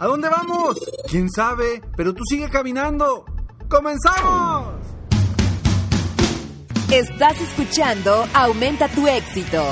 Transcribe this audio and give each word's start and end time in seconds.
¿A 0.00 0.06
dónde 0.06 0.28
vamos? 0.28 0.76
¿Quién 1.10 1.28
sabe? 1.28 1.82
Pero 1.96 2.14
tú 2.14 2.22
sigue 2.28 2.48
caminando. 2.48 3.24
¡Comenzamos! 3.68 4.74
Estás 6.92 7.40
escuchando 7.40 8.24
Aumenta 8.32 8.88
tu 8.88 9.06
éxito, 9.08 9.62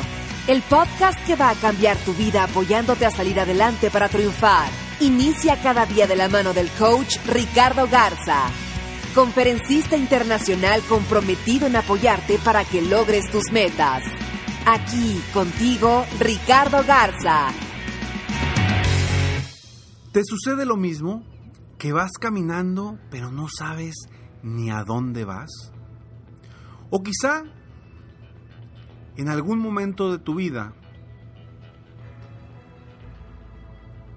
el 0.49 0.63
podcast 0.63 1.19
que 1.27 1.37
va 1.37 1.51
a 1.51 1.55
cambiar 1.55 1.97
tu 1.99 2.13
vida 2.13 2.43
apoyándote 2.43 3.07
a 3.07 3.11
salir 3.11 3.39
adelante 3.39 3.89
para 3.89 4.09
triunfar. 4.09 4.69
Inicia 5.01 5.63
cada 5.63 5.87
día 5.87 6.09
de 6.09 6.17
la 6.17 6.29
mano 6.29 6.53
del 6.53 6.69
coach 6.73 7.19
Ricardo 7.27 7.87
Garza, 7.87 8.49
conferencista 9.15 9.97
internacional 9.97 10.83
comprometido 10.89 11.69
en 11.69 11.77
apoyarte 11.77 12.39
para 12.39 12.65
que 12.65 12.83
logres 12.83 13.31
tus 13.31 13.53
metas. 13.53 14.03
Aquí 14.67 15.23
contigo, 15.33 16.05
Ricardo 16.19 16.83
Garza. 16.85 17.53
¿Te 20.17 20.25
sucede 20.25 20.65
lo 20.65 20.79
mismo? 20.79 21.27
Que 21.77 21.93
vas 21.93 22.13
caminando 22.19 22.99
pero 23.11 23.31
no 23.31 23.49
sabes 23.55 23.95
ni 24.43 24.71
a 24.71 24.83
dónde 24.83 25.27
vas. 25.27 25.51
O 26.89 27.03
quizá 27.03 27.43
en 29.19 29.29
algún 29.29 29.59
momento 29.59 30.11
de 30.11 30.19
tu 30.19 30.37
vida 30.37 30.73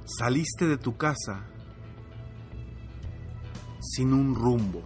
saliste 0.05 0.67
de 0.67 0.77
tu 0.77 0.95
casa 0.95 1.45
sin 3.81 4.13
un 4.13 4.35
rumbo. 4.35 4.83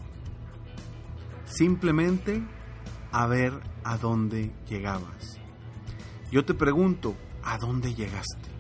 Simplemente 1.45 2.43
a 3.11 3.27
ver 3.27 3.53
a 3.83 3.99
dónde 3.99 4.51
llegabas. 4.67 5.37
Yo 6.31 6.43
te 6.43 6.55
pregunto, 6.55 7.15
¿a 7.43 7.59
dónde 7.59 7.93
llegaste? 7.93 8.52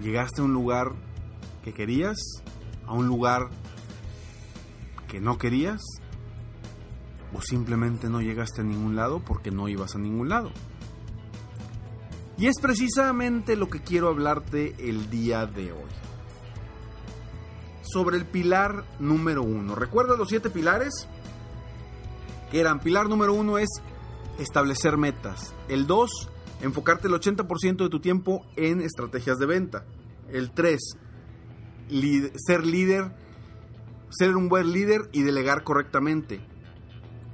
Llegaste 0.00 0.40
a 0.40 0.44
un 0.44 0.52
lugar 0.52 0.92
que 1.62 1.72
querías, 1.72 2.18
a 2.86 2.94
un 2.94 3.06
lugar 3.06 3.48
que 5.08 5.20
no 5.20 5.38
querías, 5.38 5.80
o 7.32 7.40
simplemente 7.42 8.08
no 8.08 8.20
llegaste 8.20 8.62
a 8.62 8.64
ningún 8.64 8.96
lado 8.96 9.20
porque 9.20 9.50
no 9.50 9.68
ibas 9.68 9.94
a 9.94 9.98
ningún 9.98 10.28
lado. 10.28 10.50
Y 12.38 12.46
es 12.46 12.56
precisamente 12.60 13.54
lo 13.54 13.68
que 13.68 13.82
quiero 13.82 14.08
hablarte 14.08 14.74
el 14.78 15.10
día 15.10 15.46
de 15.46 15.72
hoy. 15.72 15.90
Sobre 17.82 18.16
el 18.16 18.24
pilar 18.24 18.84
número 18.98 19.42
uno. 19.42 19.74
¿Recuerdas 19.74 20.18
los 20.18 20.28
siete 20.28 20.48
pilares? 20.48 21.06
Que 22.50 22.60
eran, 22.60 22.80
pilar 22.80 23.08
número 23.08 23.34
uno 23.34 23.58
es 23.58 23.68
establecer 24.38 24.96
metas. 24.96 25.52
El 25.68 25.86
dos, 25.86 26.30
enfocarte 26.60 27.08
el 27.08 27.14
80% 27.14 27.76
de 27.76 27.88
tu 27.88 28.00
tiempo 28.00 28.46
en 28.56 28.80
estrategias 28.80 29.38
de 29.38 29.46
venta. 29.46 29.84
El 30.28 30.52
3, 30.52 30.78
ser 32.36 32.66
líder, 32.66 33.12
ser 34.10 34.36
un 34.36 34.48
buen 34.48 34.72
líder 34.72 35.08
y 35.12 35.22
delegar 35.22 35.64
correctamente. 35.64 36.40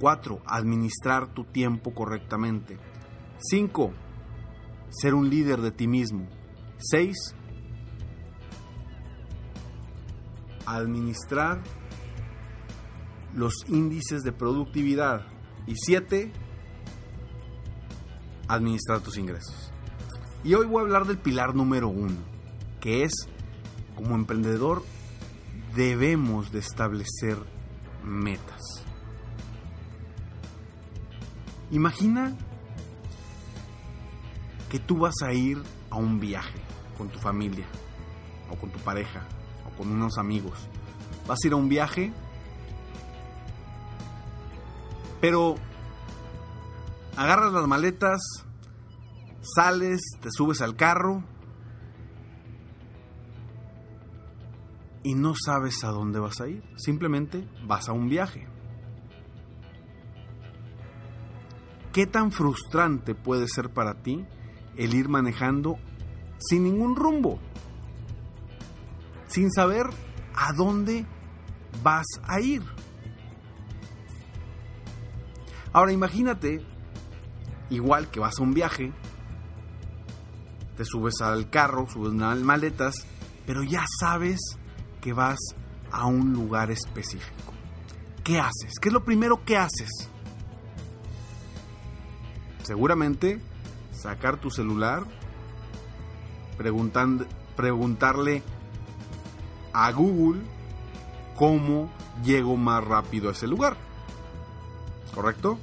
4, 0.01 0.43
administrar 0.47 1.33
tu 1.33 1.45
tiempo 1.45 1.95
correctamente. 1.95 2.79
5, 3.39 3.93
ser 4.91 5.15
un 5.15 5.31
líder 5.31 5.61
de 5.61 5.71
ti 5.71 5.87
mismo. 5.87 6.29
6, 6.79 7.35
administrar 10.67 11.63
los 13.35 13.55
índices 13.69 14.23
de 14.23 14.33
productividad. 14.33 15.27
Y 15.67 15.75
7, 15.77 16.33
administrar 18.49 19.01
tus 19.01 19.17
ingresos. 19.17 19.73
Y 20.45 20.55
hoy 20.55 20.67
voy 20.67 20.81
a 20.81 20.83
hablar 20.83 21.07
del 21.07 21.19
pilar 21.19 21.55
número 21.55 21.89
uno, 21.89 22.17
que 22.81 23.03
es, 23.03 23.13
como 23.95 24.15
emprendedor, 24.15 24.83
debemos 25.75 26.53
de 26.53 26.61
establecer 26.61 27.37
metas. 28.05 28.63
Imagina 31.71 32.37
que 34.71 34.79
tú 34.79 34.99
vas 34.99 35.15
a 35.25 35.33
ir 35.33 35.63
a 35.91 35.97
un 35.97 36.21
viaje 36.21 36.61
con 36.97 37.09
tu 37.09 37.19
familia, 37.19 37.67
o 38.51 38.57
con 38.57 38.71
tu 38.71 38.79
pareja, 38.79 39.27
o 39.67 39.77
con 39.77 39.91
unos 39.91 40.19
amigos. 40.19 40.59
Vas 41.27 41.39
a 41.43 41.47
ir 41.47 41.53
a 41.53 41.57
un 41.57 41.69
viaje, 41.69 42.13
pero 45.21 45.57
agarras 47.17 47.53
las 47.53 47.67
maletas, 47.67 48.21
sales, 49.41 50.03
te 50.21 50.31
subes 50.31 50.61
al 50.61 50.77
carro 50.77 51.25
y 55.03 55.15
no 55.15 55.35
sabes 55.35 55.83
a 55.85 55.89
dónde 55.89 56.19
vas 56.19 56.41
a 56.41 56.49
ir. 56.49 56.63
Simplemente 56.77 57.49
vas 57.65 57.89
a 57.89 57.93
un 57.93 58.09
viaje. 58.09 58.49
¿Qué 61.93 62.07
tan 62.07 62.31
frustrante 62.31 63.15
puede 63.15 63.49
ser 63.49 63.73
para 63.73 64.03
ti 64.03 64.27
el 64.77 64.95
ir 64.95 65.09
manejando 65.09 65.79
sin 66.39 66.65
ningún 66.65 66.95
rumbo? 66.95 67.39
Sin 69.29 69.51
saber 69.51 69.87
a 70.35 70.53
dónde 70.53 71.07
vas 71.83 72.07
a 72.25 72.41
ir. 72.41 72.63
Ahora 75.73 75.93
imagínate, 75.93 76.67
igual 77.71 78.11
que 78.11 78.21
vas 78.21 78.39
a 78.39 78.43
un 78.43 78.55
viaje, 78.55 78.93
te 80.77 80.85
subes 80.85 81.21
al 81.21 81.49
carro, 81.51 81.89
subes 81.89 82.13
unas 82.13 82.39
maletas, 82.39 83.07
pero 83.47 83.63
ya 83.63 83.85
sabes 84.01 84.41
que 85.01 85.13
vas 85.13 85.39
a 85.91 86.07
un 86.07 86.33
lugar 86.33 86.71
específico. 86.71 87.53
¿Qué 88.23 88.39
haces? 88.39 88.79
¿Qué 88.81 88.89
es 88.89 88.93
lo 88.93 89.05
primero 89.05 89.45
que 89.45 89.57
haces? 89.57 89.91
Seguramente 92.63 93.41
sacar 93.93 94.39
tu 94.39 94.51
celular, 94.51 95.05
preguntarle 96.59 98.43
a 99.73 99.93
Google 99.93 100.43
cómo 101.37 101.91
llego 102.25 102.57
más 102.57 102.83
rápido 102.83 103.29
a 103.29 103.33
ese 103.33 103.47
lugar. 103.47 103.77
¿Correcto? 105.15 105.59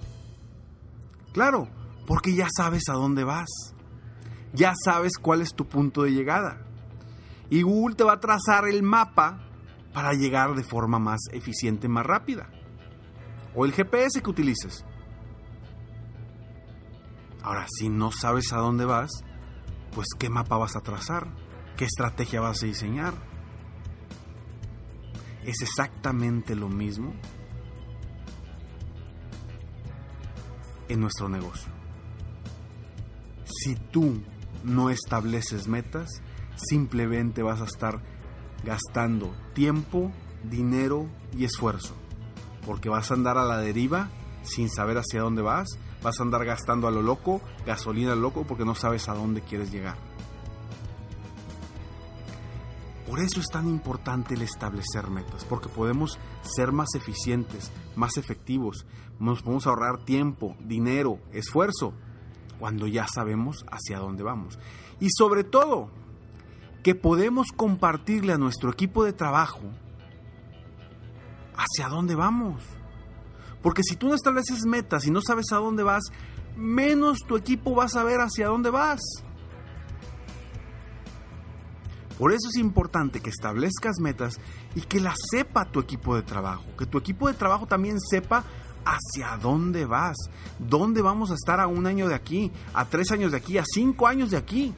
Claro, 1.33 1.68
porque 2.05 2.35
ya 2.35 2.47
sabes 2.55 2.83
a 2.89 2.94
dónde 2.94 3.23
vas. 3.23 3.50
Ya 4.53 4.73
sabes 4.83 5.13
cuál 5.17 5.41
es 5.41 5.55
tu 5.55 5.67
punto 5.67 6.03
de 6.03 6.11
llegada. 6.11 6.61
Y 7.50 7.61
Google 7.63 7.95
te 7.95 8.03
va 8.03 8.13
a 8.13 8.19
trazar 8.19 8.67
el 8.67 8.83
mapa 8.83 9.39
para 9.94 10.13
llegar 10.13 10.55
de 10.55 10.63
forma 10.63 11.00
más 11.00 11.19
eficiente, 11.31 11.88
más 11.88 12.05
rápida. 12.05 12.50
O 13.55 13.65
el 13.65 13.73
GPS 13.73 14.21
que 14.21 14.29
utilices. 14.29 14.85
Ahora, 17.41 17.65
si 17.77 17.89
no 17.89 18.11
sabes 18.11 18.53
a 18.53 18.57
dónde 18.57 18.85
vas, 18.85 19.11
pues 19.94 20.07
qué 20.17 20.29
mapa 20.29 20.57
vas 20.57 20.75
a 20.75 20.81
trazar, 20.81 21.27
qué 21.77 21.85
estrategia 21.85 22.41
vas 22.41 22.63
a 22.63 22.65
diseñar. 22.65 23.13
Es 25.44 25.61
exactamente 25.61 26.55
lo 26.55 26.69
mismo 26.69 27.13
en 30.88 31.01
nuestro 31.01 31.27
negocio. 31.27 31.82
Si 33.63 33.75
tú 33.75 34.21
no 34.65 34.89
estableces 34.89 35.69
metas, 35.69 36.21
simplemente 36.56 37.44
vas 37.44 37.62
a 37.62 37.65
estar 37.65 38.01
gastando 38.65 39.33
tiempo, 39.54 40.12
dinero 40.44 41.07
y 41.38 41.45
esfuerzo. 41.45 41.94
Porque 42.65 42.89
vas 42.89 43.10
a 43.10 43.13
andar 43.13 43.38
a 43.38 43.45
la 43.45 43.60
deriva 43.60 44.10
sin 44.42 44.69
saber 44.69 44.98
hacia 44.98 45.21
dónde 45.21 45.42
vas, 45.42 45.77
vas 46.01 46.19
a 46.19 46.24
andar 46.24 46.44
gastando 46.44 46.89
a 46.89 46.92
lo 46.92 47.01
loco, 47.01 47.39
gasolina 47.65 48.15
loco 48.15 48.45
porque 48.45 48.65
no 48.65 48.75
sabes 48.75 49.07
a 49.07 49.13
dónde 49.13 49.39
quieres 49.39 49.71
llegar. 49.71 49.95
Por 53.07 53.21
eso 53.21 53.39
es 53.39 53.48
tan 53.48 53.69
importante 53.69 54.33
el 54.33 54.42
establecer 54.42 55.07
metas, 55.10 55.45
porque 55.45 55.69
podemos 55.69 56.19
ser 56.42 56.74
más 56.74 56.95
eficientes, 56.95 57.71
más 57.95 58.18
efectivos, 58.18 58.86
nos 59.19 59.42
podemos 59.42 59.68
ahorrar 59.68 60.04
tiempo, 60.04 60.57
dinero, 60.60 61.19
esfuerzo, 61.31 61.94
cuando 62.63 62.88
ya 62.88 63.06
sabemos 63.13 63.65
hacia 63.69 64.00
dónde 64.00 64.24
vamos. 64.24 64.57
Y 65.01 65.10
sobre 65.18 65.44
todo, 65.44 65.89
que 66.81 66.95
podemos 66.95 67.48
compartirle 67.54 68.31
a 68.31 68.38
nuestro 68.38 68.71
equipo 68.71 69.04
de 69.04 69.12
trabajo 69.12 69.63
hacia 71.57 71.89
dónde 71.89 72.15
vamos. 72.15 72.63
Porque 73.62 73.83
si 73.83 73.98
tú 73.98 74.07
no 74.07 74.15
estableces 74.15 74.65
metas 74.65 75.06
y 75.06 75.12
no 75.12 75.19
sabes 75.19 75.48
a 75.51 75.57
dónde 75.57 75.83
vas, 75.83 76.04
menos 76.56 77.18
tu 77.27 77.36
equipo 77.36 77.75
va 77.75 77.83
a 77.83 77.89
saber 77.89 78.21
hacia 78.21 78.48
dónde 78.48 78.69
vas. 78.69 79.01
Por 82.18 82.31
eso 82.31 82.48
es 82.48 82.56
importante 82.56 83.19
que 83.19 83.30
establezcas 83.30 84.00
metas 84.00 84.39
y 84.74 84.83
que 84.83 85.01
las 85.01 85.18
sepa 85.31 85.65
tu 85.65 85.81
equipo 85.81 86.15
de 86.15 86.21
trabajo, 86.21 86.63
que 86.77 86.86
tu 86.86 86.98
equipo 86.98 87.27
de 87.27 87.33
trabajo 87.33 87.68
también 87.68 88.00
sepa 88.00 88.45
hacia 88.85 89.38
dónde 89.38 89.85
vas, 89.85 90.18
dónde 90.59 91.01
vamos 91.01 91.31
a 91.31 91.35
estar 91.35 91.59
a 91.59 91.68
un 91.68 91.88
año 91.88 92.07
de 92.07 92.15
aquí, 92.15 92.51
a 92.74 92.85
tres 92.85 93.12
años 93.12 93.31
de 93.31 93.38
aquí, 93.38 93.57
a 93.57 93.63
cinco 93.65 94.07
años 94.07 94.31
de 94.31 94.38
aquí. 94.38 94.74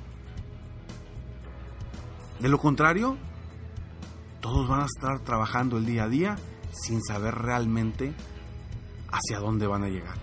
De 2.40 2.50
lo 2.50 2.60
contrario, 2.60 3.18
todos 4.42 4.68
van 4.68 4.82
a 4.82 4.86
estar 4.86 5.20
trabajando 5.20 5.78
el 5.78 5.86
día 5.86 6.04
a 6.04 6.10
día 6.10 6.38
sin 6.72 7.02
saber 7.02 7.36
realmente 7.36 8.14
hacia 9.12 9.40
dónde 9.40 9.68
van 9.68 9.84
a 9.84 9.88
llegar. 9.88 10.18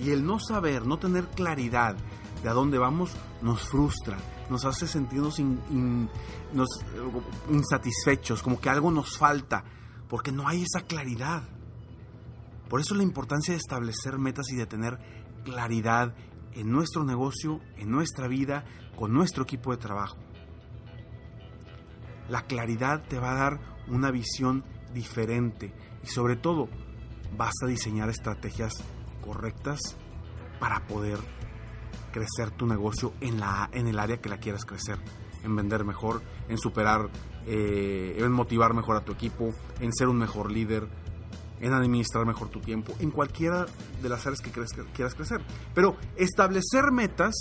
Y 0.00 0.10
el 0.10 0.24
no 0.24 0.40
saber, 0.40 0.86
no 0.86 0.98
tener 0.98 1.28
claridad 1.28 1.96
de 2.42 2.48
a 2.48 2.52
dónde 2.52 2.78
vamos, 2.78 3.12
nos 3.42 3.68
frustra, 3.68 4.16
nos 4.48 4.64
hace 4.64 4.86
sentirnos 4.88 5.38
insatisfechos, 7.50 8.42
como 8.42 8.58
que 8.58 8.70
algo 8.70 8.90
nos 8.90 9.18
falta, 9.18 9.62
porque 10.08 10.32
no 10.32 10.48
hay 10.48 10.62
esa 10.62 10.86
claridad. 10.86 11.42
Por 12.70 12.80
eso 12.80 12.94
la 12.94 13.02
importancia 13.02 13.52
de 13.52 13.58
establecer 13.58 14.16
metas 14.16 14.48
y 14.50 14.56
de 14.56 14.64
tener 14.64 14.96
claridad 15.44 16.14
en 16.52 16.70
nuestro 16.70 17.04
negocio, 17.04 17.60
en 17.76 17.90
nuestra 17.90 18.28
vida, 18.28 18.64
con 18.96 19.12
nuestro 19.12 19.42
equipo 19.42 19.72
de 19.72 19.78
trabajo. 19.78 20.18
La 22.28 22.42
claridad 22.42 23.02
te 23.08 23.18
va 23.18 23.32
a 23.32 23.34
dar 23.34 23.60
una 23.88 24.12
visión 24.12 24.64
diferente 24.94 25.74
y 26.04 26.06
sobre 26.06 26.36
todo 26.36 26.68
vas 27.36 27.54
a 27.64 27.66
diseñar 27.66 28.08
estrategias 28.08 28.72
correctas 29.20 29.80
para 30.60 30.86
poder 30.86 31.18
crecer 32.12 32.52
tu 32.52 32.66
negocio 32.66 33.14
en, 33.20 33.40
la, 33.40 33.68
en 33.72 33.88
el 33.88 33.98
área 33.98 34.20
que 34.20 34.28
la 34.28 34.38
quieras 34.38 34.64
crecer, 34.64 34.98
en 35.42 35.56
vender 35.56 35.84
mejor, 35.84 36.22
en 36.48 36.56
superar, 36.56 37.08
eh, 37.46 38.14
en 38.16 38.30
motivar 38.30 38.74
mejor 38.74 38.96
a 38.96 39.04
tu 39.04 39.10
equipo, 39.10 39.52
en 39.80 39.92
ser 39.92 40.06
un 40.06 40.18
mejor 40.18 40.52
líder, 40.52 40.86
en 41.60 41.72
administrar 41.72 42.26
mejor 42.26 42.48
tu 42.48 42.60
tiempo, 42.60 42.94
en 42.98 43.10
cualquiera 43.10 43.66
de 44.02 44.08
las 44.08 44.26
áreas 44.26 44.40
que 44.40 44.50
quieras 44.50 45.14
crecer. 45.14 45.42
Pero 45.74 45.96
establecer 46.16 46.90
metas 46.92 47.34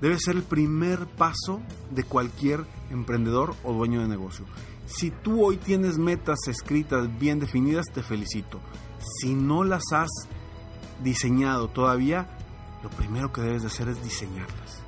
debe 0.00 0.18
ser 0.18 0.36
el 0.36 0.42
primer 0.42 1.06
paso 1.06 1.60
de 1.90 2.04
cualquier 2.04 2.64
emprendedor 2.90 3.54
o 3.64 3.72
dueño 3.72 4.00
de 4.00 4.08
negocio. 4.08 4.46
Si 4.86 5.10
tú 5.10 5.44
hoy 5.44 5.58
tienes 5.58 5.98
metas 5.98 6.38
escritas 6.48 7.18
bien 7.18 7.40
definidas, 7.40 7.86
te 7.92 8.02
felicito. 8.02 8.60
Si 9.20 9.34
no 9.34 9.64
las 9.64 9.82
has 9.92 10.08
diseñado 11.02 11.68
todavía, 11.68 12.26
lo 12.82 12.90
primero 12.90 13.32
que 13.32 13.42
debes 13.42 13.62
de 13.62 13.68
hacer 13.68 13.88
es 13.88 14.02
diseñarlas. 14.02 14.87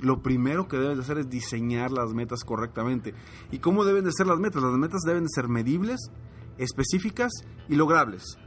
Lo 0.00 0.22
primero 0.22 0.66
que 0.68 0.78
debes 0.78 0.96
de 0.96 1.02
hacer 1.02 1.18
es 1.18 1.30
diseñar 1.30 1.90
las 1.90 2.12
metas 2.14 2.44
correctamente. 2.44 3.14
¿Y 3.50 3.58
cómo 3.58 3.84
deben 3.84 4.04
de 4.04 4.12
ser 4.12 4.26
las 4.26 4.38
metas? 4.38 4.62
Las 4.62 4.72
metas 4.72 5.02
deben 5.06 5.24
de 5.24 5.30
ser 5.34 5.48
medibles, 5.48 6.10
específicas 6.58 7.30
y 7.68 7.74
logrables 7.74 8.38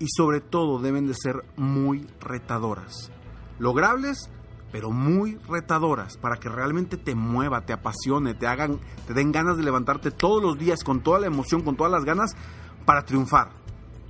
y 0.00 0.06
sobre 0.16 0.40
todo 0.40 0.78
deben 0.78 1.06
de 1.06 1.14
ser 1.14 1.44
muy 1.56 2.06
retadoras. 2.20 3.10
Logrables, 3.58 4.30
pero 4.70 4.90
muy 4.90 5.36
retadoras 5.48 6.16
para 6.16 6.36
que 6.36 6.48
realmente 6.48 6.96
te 6.96 7.14
mueva, 7.14 7.64
te 7.64 7.72
apasione, 7.72 8.34
te 8.34 8.46
hagan, 8.46 8.80
te 9.06 9.14
den 9.14 9.32
ganas 9.32 9.56
de 9.56 9.64
levantarte 9.64 10.10
todos 10.10 10.42
los 10.42 10.58
días 10.58 10.84
con 10.84 11.02
toda 11.02 11.18
la 11.18 11.26
emoción, 11.26 11.62
con 11.62 11.76
todas 11.76 11.92
las 11.92 12.04
ganas 12.04 12.36
para 12.84 13.04
triunfar, 13.04 13.50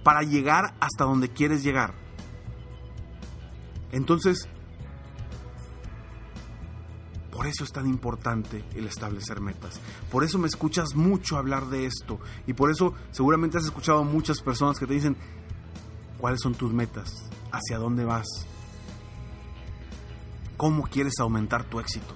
para 0.04 0.22
llegar 0.22 0.74
hasta 0.80 1.04
donde 1.04 1.30
quieres 1.30 1.62
llegar. 1.62 1.94
Entonces, 3.92 4.48
por 7.38 7.46
eso 7.46 7.62
es 7.62 7.70
tan 7.70 7.86
importante 7.86 8.64
el 8.74 8.88
establecer 8.88 9.40
metas. 9.40 9.78
Por 10.10 10.24
eso 10.24 10.40
me 10.40 10.48
escuchas 10.48 10.96
mucho 10.96 11.36
hablar 11.36 11.66
de 11.66 11.86
esto. 11.86 12.18
Y 12.48 12.54
por 12.54 12.68
eso 12.68 12.94
seguramente 13.12 13.58
has 13.58 13.64
escuchado 13.64 14.00
a 14.00 14.02
muchas 14.02 14.40
personas 14.40 14.76
que 14.76 14.88
te 14.88 14.94
dicen, 14.94 15.16
¿Cuáles 16.18 16.40
son 16.42 16.54
tus 16.54 16.72
metas? 16.72 17.30
¿Hacia 17.52 17.78
dónde 17.78 18.04
vas? 18.04 18.26
¿Cómo 20.56 20.82
quieres 20.82 21.14
aumentar 21.20 21.62
tu 21.62 21.78
éxito? 21.78 22.12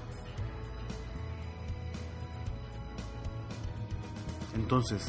Entonces, 4.57 5.09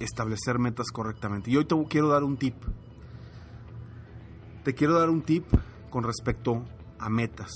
establecer 0.00 0.58
metas 0.58 0.90
correctamente. 0.90 1.50
Y 1.50 1.58
hoy 1.58 1.66
te 1.66 1.76
quiero 1.86 2.08
dar 2.08 2.24
un 2.24 2.38
tip. 2.38 2.56
Te 4.64 4.74
quiero 4.74 4.98
dar 4.98 5.10
un 5.10 5.22
tip 5.22 5.44
con 5.90 6.04
respecto 6.04 6.64
a 6.98 7.08
metas. 7.08 7.50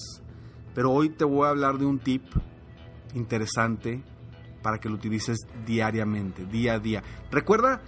Pero 0.75 0.91
hoy 0.91 1.11
te 1.11 1.25
voy 1.25 1.47
a 1.47 1.51
hablar 1.51 1.79
de 1.79 1.87
un 1.87 1.99
tip 1.99 2.25
interesante 3.15 4.03
para 4.63 4.79
que 4.79 4.89
lo 4.89 4.97
utilices 4.97 5.39
diariamente, 5.65 6.45
día 6.45 6.75
a 6.75 6.79
día. 6.81 7.03
Recuerda 7.31 7.81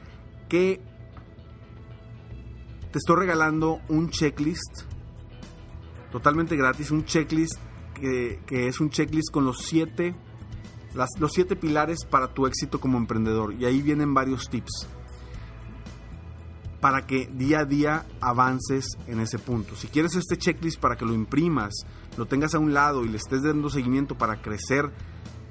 que 0.48 0.80
te 2.92 2.98
estoy 2.98 3.16
regalando 3.16 3.80
un 3.88 4.10
checklist 4.10 4.82
totalmente 6.12 6.56
gratis, 6.56 6.90
un 6.90 7.04
checklist 7.04 7.56
que, 7.94 8.40
es 8.48 8.80
un 8.80 8.90
checklist 8.90 9.30
con 9.32 9.44
los 9.44 9.58
siete, 9.66 10.14
los 11.18 11.32
siete 11.32 11.56
pilares 11.56 12.04
para 12.08 12.32
tu 12.32 12.46
éxito 12.46 12.80
como 12.80 12.96
emprendedor. 12.96 13.52
Y 13.54 13.64
ahí 13.64 13.82
vienen 13.82 14.14
varios 14.14 14.48
tips 14.48 14.88
para 16.80 17.06
que 17.06 17.26
día 17.26 17.60
a 17.60 17.64
día 17.64 18.04
avances 18.20 18.98
en 19.06 19.20
ese 19.20 19.38
punto. 19.38 19.76
Si 19.76 19.86
quieres 19.88 20.16
este 20.16 20.36
checklist 20.36 20.80
para 20.80 20.96
que 20.96 21.04
lo 21.04 21.14
imprimas, 21.14 21.86
lo 22.16 22.26
tengas 22.26 22.54
a 22.54 22.58
un 22.58 22.74
lado 22.74 23.04
y 23.04 23.08
le 23.08 23.16
estés 23.16 23.42
dando 23.42 23.70
seguimiento 23.70 24.16
para 24.16 24.40
crecer 24.40 24.90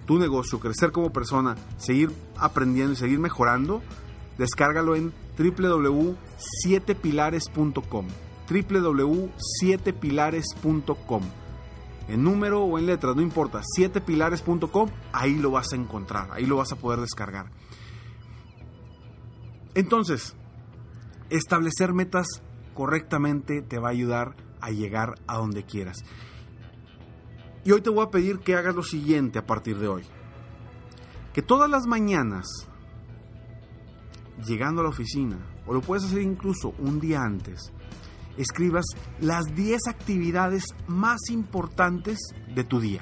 tu 0.05 0.17
negocio, 0.17 0.59
crecer 0.59 0.91
como 0.91 1.11
persona, 1.11 1.55
seguir 1.77 2.11
aprendiendo 2.37 2.93
y 2.93 2.95
seguir 2.95 3.19
mejorando, 3.19 3.81
descárgalo 4.37 4.95
en 4.95 5.11
www.7pilares.com 5.37 8.07
www.7pilares.com 8.49 11.21
en 12.07 12.23
número 12.23 12.63
o 12.63 12.79
en 12.79 12.85
letras, 12.85 13.17
no 13.17 13.21
importa, 13.21 13.59
7pilares.com, 13.77 14.89
ahí 15.11 15.35
lo 15.35 15.51
vas 15.51 15.73
a 15.73 15.75
encontrar, 15.75 16.29
ahí 16.31 16.45
lo 16.45 16.55
vas 16.55 16.71
a 16.71 16.77
poder 16.77 17.01
descargar. 17.01 17.51
Entonces, 19.75 20.36
establecer 21.29 21.93
metas 21.93 22.27
correctamente 22.73 23.61
te 23.61 23.79
va 23.79 23.89
a 23.89 23.91
ayudar 23.91 24.35
a 24.61 24.69
llegar 24.71 25.15
a 25.27 25.37
donde 25.37 25.63
quieras. 25.63 25.97
Y 27.63 27.71
hoy 27.71 27.81
te 27.81 27.89
voy 27.89 28.05
a 28.05 28.11
pedir 28.11 28.39
que 28.39 28.55
hagas 28.55 28.75
lo 28.75 28.83
siguiente 28.83 29.39
a 29.39 29.45
partir 29.45 29.77
de 29.77 29.87
hoy. 29.87 30.03
Que 31.33 31.41
todas 31.41 31.69
las 31.69 31.85
mañanas, 31.85 32.45
llegando 34.45 34.81
a 34.81 34.83
la 34.85 34.89
oficina, 34.89 35.37
o 35.65 35.73
lo 35.73 35.81
puedes 35.81 36.05
hacer 36.05 36.21
incluso 36.21 36.73
un 36.79 36.99
día 36.99 37.23
antes, 37.23 37.71
escribas 38.37 38.85
las 39.19 39.43
10 39.53 39.87
actividades 39.89 40.63
más 40.87 41.29
importantes 41.29 42.19
de 42.53 42.63
tu 42.63 42.79
día. 42.79 43.01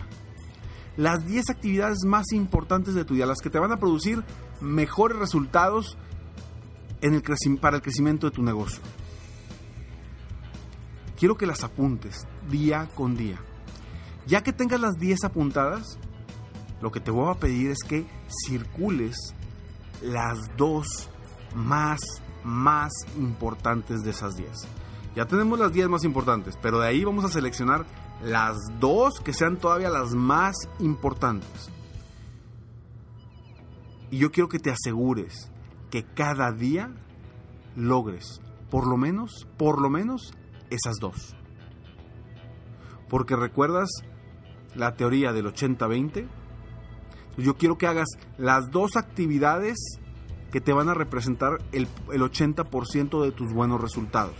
Las 0.97 1.25
10 1.25 1.49
actividades 1.49 1.99
más 2.05 2.31
importantes 2.31 2.95
de 2.95 3.05
tu 3.05 3.13
día, 3.13 3.25
las 3.25 3.41
que 3.41 3.49
te 3.49 3.59
van 3.59 3.71
a 3.71 3.79
producir 3.79 4.23
mejores 4.61 5.19
resultados 5.19 5.97
en 7.05 7.13
el 7.13 7.57
para 7.59 7.77
el 7.77 7.83
crecimiento 7.83 8.27
de 8.27 8.35
tu 8.35 8.41
negocio. 8.41 8.81
Quiero 11.19 11.37
que 11.37 11.45
las 11.45 11.63
apuntes 11.63 12.25
día 12.49 12.89
con 12.95 13.15
día. 13.15 13.39
Ya 14.25 14.41
que 14.41 14.51
tengas 14.51 14.81
las 14.81 14.95
10 14.95 15.23
apuntadas, 15.23 15.99
lo 16.81 16.91
que 16.91 16.99
te 16.99 17.11
voy 17.11 17.31
a 17.31 17.39
pedir 17.39 17.69
es 17.69 17.77
que 17.87 18.07
circules 18.47 19.35
las 20.01 20.39
dos 20.57 21.09
más 21.53 22.01
más 22.43 22.91
importantes 23.17 24.03
de 24.03 24.09
esas 24.09 24.35
10. 24.35 24.49
Ya 25.15 25.25
tenemos 25.27 25.59
las 25.59 25.71
10 25.71 25.89
más 25.89 26.03
importantes, 26.03 26.57
pero 26.59 26.79
de 26.79 26.87
ahí 26.87 27.03
vamos 27.03 27.23
a 27.23 27.29
seleccionar 27.29 27.85
las 28.23 28.57
dos 28.79 29.19
que 29.19 29.33
sean 29.33 29.57
todavía 29.57 29.89
las 29.89 30.15
más 30.15 30.55
importantes. 30.79 31.69
Y 34.09 34.17
yo 34.17 34.31
quiero 34.31 34.49
que 34.49 34.59
te 34.59 34.71
asegures 34.71 35.51
que 35.89 36.03
cada 36.03 36.51
día 36.51 36.91
logres 37.75 38.41
por 38.69 38.87
lo 38.87 38.97
menos, 38.97 39.47
por 39.57 39.81
lo 39.81 39.89
menos 39.89 40.33
esas 40.69 40.97
dos. 40.99 41.35
Porque 43.09 43.35
recuerdas 43.35 43.89
la 44.73 44.95
teoría 44.95 45.31
del 45.31 45.45
80-20. 45.45 46.27
Yo 47.37 47.55
quiero 47.55 47.77
que 47.77 47.87
hagas 47.87 48.09
las 48.37 48.71
dos 48.71 48.95
actividades 48.95 49.77
que 50.51 50.61
te 50.61 50.73
van 50.73 50.89
a 50.89 50.93
representar 50.93 51.59
el, 51.71 51.87
el 52.11 52.21
80% 52.21 53.23
de 53.23 53.31
tus 53.31 53.53
buenos 53.53 53.79
resultados. 53.79 54.35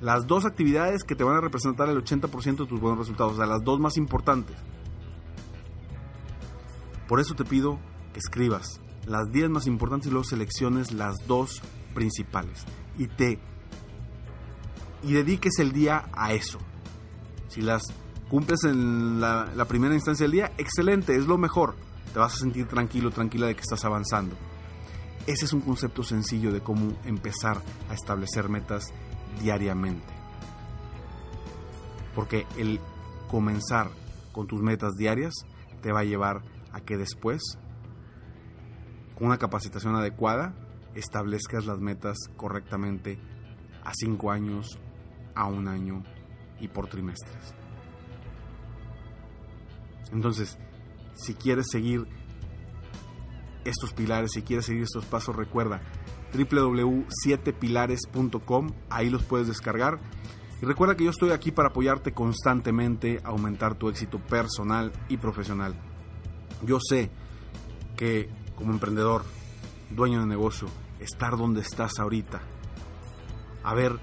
Las 0.00 0.26
dos 0.26 0.44
actividades 0.44 1.02
que 1.04 1.16
te 1.16 1.24
van 1.24 1.36
a 1.36 1.40
representar 1.40 1.88
el 1.88 2.02
80% 2.02 2.56
de 2.56 2.66
tus 2.66 2.80
buenos 2.80 3.00
resultados, 3.00 3.32
o 3.32 3.36
sea, 3.36 3.46
las 3.46 3.64
dos 3.64 3.80
más 3.80 3.96
importantes. 3.96 4.56
Por 7.08 7.20
eso 7.20 7.34
te 7.34 7.44
pido 7.44 7.78
que 8.12 8.20
escribas 8.20 8.80
las 9.08 9.30
10 9.32 9.50
más 9.50 9.66
importantes 9.66 10.08
y 10.08 10.10
luego 10.10 10.24
selecciones 10.24 10.92
las 10.92 11.16
dos 11.26 11.62
principales 11.94 12.64
y 12.96 13.06
te 13.06 13.38
y 15.02 15.12
dediques 15.12 15.58
el 15.58 15.72
día 15.72 16.06
a 16.12 16.32
eso. 16.32 16.58
Si 17.48 17.62
las 17.62 17.82
cumples 18.28 18.64
en 18.64 19.20
la, 19.20 19.48
la, 19.54 19.64
primera 19.66 19.94
instancia 19.94 20.24
del 20.24 20.32
día, 20.32 20.52
excelente, 20.58 21.16
es 21.16 21.26
lo 21.26 21.38
mejor. 21.38 21.76
Te 22.12 22.18
vas 22.18 22.34
a 22.34 22.38
sentir 22.38 22.66
tranquilo, 22.66 23.10
tranquila 23.10 23.46
de 23.46 23.54
que 23.54 23.60
estás 23.60 23.84
avanzando. 23.84 24.34
Ese 25.26 25.44
es 25.44 25.52
un 25.52 25.60
concepto 25.60 26.02
sencillo 26.02 26.52
de 26.52 26.60
cómo 26.60 26.94
empezar 27.04 27.62
a 27.90 27.94
establecer 27.94 28.48
metas 28.48 28.92
diariamente. 29.40 30.06
Porque 32.14 32.46
el 32.56 32.80
comenzar 33.28 33.90
con 34.32 34.46
tus 34.46 34.62
metas 34.62 34.94
diarias 34.96 35.34
te 35.82 35.92
va 35.92 36.00
a 36.00 36.04
llevar 36.04 36.42
a 36.72 36.80
que 36.80 36.96
después, 36.96 37.40
con 39.18 39.26
una 39.26 39.38
capacitación 39.38 39.96
adecuada, 39.96 40.54
establezcas 40.94 41.66
las 41.66 41.80
metas 41.80 42.16
correctamente 42.36 43.18
a 43.82 43.90
cinco 43.92 44.30
años, 44.30 44.78
a 45.34 45.46
un 45.46 45.66
año 45.66 46.04
y 46.60 46.68
por 46.68 46.86
trimestres. 46.86 47.52
Entonces, 50.12 50.56
si 51.14 51.34
quieres 51.34 51.66
seguir 51.68 52.06
estos 53.64 53.92
pilares, 53.92 54.30
si 54.32 54.42
quieres 54.42 54.66
seguir 54.66 54.84
estos 54.84 55.04
pasos, 55.04 55.34
recuerda 55.34 55.80
www.7pilares.com, 56.32 58.70
ahí 58.88 59.10
los 59.10 59.24
puedes 59.24 59.48
descargar. 59.48 59.98
Y 60.62 60.64
recuerda 60.64 60.96
que 60.96 61.02
yo 61.02 61.10
estoy 61.10 61.30
aquí 61.30 61.50
para 61.50 61.70
apoyarte 61.70 62.12
constantemente, 62.12 63.20
aumentar 63.24 63.74
tu 63.74 63.88
éxito 63.88 64.20
personal 64.20 64.92
y 65.08 65.16
profesional. 65.16 65.74
Yo 66.64 66.78
sé 66.80 67.10
que 67.96 68.30
como 68.58 68.72
emprendedor, 68.72 69.22
dueño 69.90 70.18
de 70.20 70.26
negocio, 70.26 70.66
estar 70.98 71.36
donde 71.36 71.60
estás 71.60 71.92
ahorita, 72.00 72.40
haber 73.62 74.00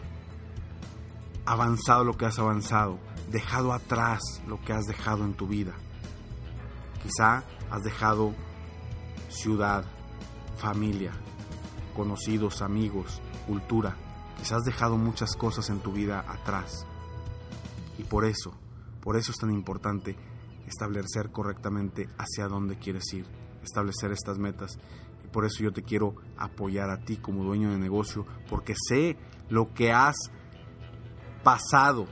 avanzado 1.46 2.06
lo 2.06 2.16
que 2.16 2.26
has 2.26 2.40
avanzado, 2.40 2.98
dejado 3.30 3.74
atrás 3.74 4.22
lo 4.48 4.62
que 4.62 4.72
has 4.72 4.86
dejado 4.86 5.26
en 5.26 5.34
tu 5.34 5.46
vida. 5.46 5.74
Quizá 7.04 7.44
has 7.70 7.84
dejado 7.84 8.34
ciudad, 9.28 9.84
familia, 10.56 11.12
conocidos, 11.94 12.62
amigos, 12.62 13.22
cultura. 13.46 13.98
Quizás 14.38 14.60
has 14.60 14.64
dejado 14.64 14.96
muchas 14.96 15.36
cosas 15.36 15.70
en 15.70 15.82
tu 15.82 15.92
vida 15.92 16.24
atrás. 16.30 16.88
Y 17.98 18.04
por 18.04 18.24
eso, 18.24 18.54
por 19.02 19.18
eso 19.18 19.32
es 19.32 19.38
tan 19.38 19.52
importante 19.52 20.16
establecer 20.66 21.32
correctamente 21.32 22.08
hacia 22.18 22.48
dónde 22.48 22.78
quieres 22.78 23.14
ir, 23.14 23.26
establecer 23.66 24.12
estas 24.12 24.38
metas 24.38 24.80
por 25.36 25.44
eso 25.44 25.62
yo 25.62 25.74
te 25.74 25.84
quiero 25.84 26.16
apoyar 26.38 26.90
a 26.90 27.02
ti 27.02 27.18
como 27.18 27.44
dueño 27.44 27.70
de 27.70 27.78
negocio, 27.78 28.26
porque 28.50 28.74
sé 28.88 29.18
lo 29.50 29.74
que 29.74 29.92
has 29.92 30.16
pasado 31.44 32.08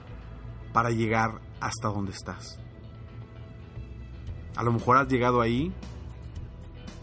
para 0.74 0.89
llegar 0.89 1.39
hasta 1.62 1.88
donde 1.88 2.12
estás. 2.12 2.60
A 4.57 4.63
lo 4.63 4.74
mejor 4.74 4.98
has 4.98 5.07
llegado 5.07 5.39
ahí 5.39 5.74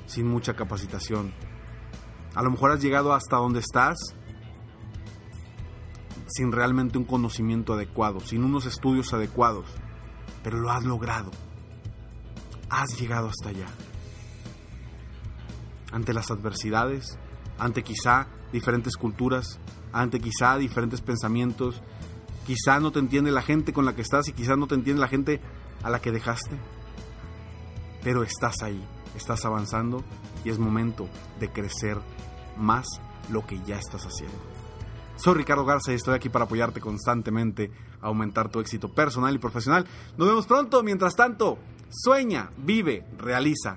sin 0.05 0.27
mucha 0.27 0.53
capacitación. 0.53 1.33
A 2.35 2.43
lo 2.43 2.51
mejor 2.51 2.73
has 2.73 2.83
llegado 2.83 3.15
hasta 3.15 3.39
donde 3.39 3.61
estás 3.61 3.97
sin 6.27 6.53
realmente 6.53 6.99
un 6.99 7.05
conocimiento 7.05 7.73
adecuado, 7.73 8.21
sin 8.21 8.45
unos 8.45 8.67
estudios 8.67 9.15
adecuados, 9.15 9.65
pero 10.45 10.59
lo 10.59 10.71
has 10.71 10.85
logrado. 10.85 11.31
Has 12.69 13.01
llegado 13.01 13.29
hasta 13.31 13.49
allá 13.49 13.69
ante 15.93 16.13
las 16.15 16.31
adversidades, 16.31 17.19
ante 17.59 17.83
quizá 17.83 18.27
diferentes 18.53 18.97
culturas, 18.97 19.59
ante 19.93 20.21
quizá 20.21 20.57
diferentes 20.57 21.01
pensamientos, 21.01 21.83
quizá 22.47 22.81
no 22.81 22.91
te 22.93 22.99
entiende 22.99 23.31
la 23.31 23.43
gente 23.43 23.73
con 23.73 23.85
la 23.85 23.95
que 23.95 24.03
estás 24.03 24.29
y 24.29 24.33
quizá 24.33 24.57
no 24.57 24.67
te 24.67 24.75
entiende 24.75 25.01
la 25.01 25.09
gente 25.09 25.41
a 25.83 25.91
la 25.91 26.01
que 26.01 26.13
dejaste, 26.13 26.57
pero 28.03 28.23
estás 28.23 28.63
ahí, 28.63 28.83
estás 29.17 29.45
avanzando 29.45 30.05
y 30.45 30.51
es 30.51 30.59
momento 30.59 31.09
de 31.39 31.51
crecer 31.51 31.99
más 32.57 32.87
lo 33.31 33.47
que 33.47 33.61
ya 33.61 33.79
estás 33.79 34.07
haciendo. 34.07 34.39
Soy 35.17 35.35
Ricardo 35.35 35.67
Garza 35.67 35.93
y 35.93 35.97
estoy 35.97 36.15
aquí 36.15 36.31
para 36.31 36.47
apoyarte 36.47 36.81
constantemente 36.81 37.71
a 38.01 38.07
aumentar 38.07 38.49
tu 38.49 38.59
éxito 38.59 38.89
personal 38.95 39.35
y 39.35 39.39
profesional. 39.39 39.87
Nos 40.17 40.27
vemos 40.27 40.47
pronto, 40.47 40.83
mientras 40.83 41.15
tanto, 41.15 41.59
sueña, 41.91 42.51
vive, 42.57 43.05
realiza 43.19 43.77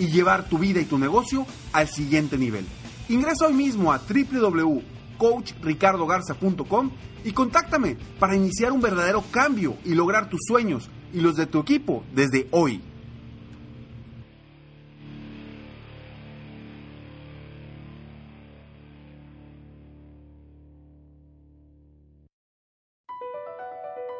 y 0.00 0.08
llevar 0.08 0.48
tu 0.48 0.58
vida 0.58 0.80
y 0.80 0.86
tu 0.86 0.98
negocio 0.98 1.46
al 1.72 1.86
siguiente 1.86 2.36
nivel. 2.36 2.66
Ingresa 3.08 3.46
hoy 3.46 3.52
mismo 3.52 3.92
a 3.92 4.00
www.coachricardogarza.com 4.00 6.90
y 7.22 7.30
contáctame 7.32 7.98
para 8.18 8.34
iniciar 8.34 8.72
un 8.72 8.80
verdadero 8.80 9.22
cambio 9.30 9.76
y 9.84 9.94
lograr 9.94 10.28
tus 10.30 10.40
sueños 10.48 10.90
y 11.12 11.20
los 11.20 11.36
de 11.36 11.44
tu 11.46 11.60
equipo 11.60 12.02
desde 12.14 12.48
hoy. 12.50 12.80